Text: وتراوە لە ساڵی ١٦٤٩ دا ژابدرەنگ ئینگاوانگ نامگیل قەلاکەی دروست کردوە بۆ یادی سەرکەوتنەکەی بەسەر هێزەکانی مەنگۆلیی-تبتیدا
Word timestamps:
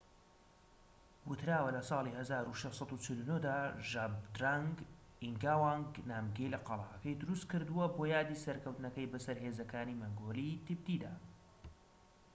وتراوە 1.29 1.69
لە 1.77 1.81
ساڵی 1.89 2.11
١٦٤٩ 2.21 3.37
دا 3.47 3.57
ژابدرەنگ 3.91 4.75
ئینگاوانگ 5.23 5.89
نامگیل 6.09 6.53
قەلاکەی 6.67 7.19
دروست 7.21 7.45
کردوە 7.51 7.85
بۆ 7.95 8.03
یادی 8.15 8.41
سەرکەوتنەکەی 8.45 9.11
بەسەر 9.13 9.37
هێزەکانی 9.45 9.99
مەنگۆلیی-تبتیدا 10.01 11.13